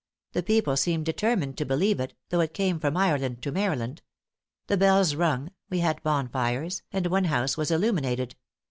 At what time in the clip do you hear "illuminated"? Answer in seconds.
7.69-8.35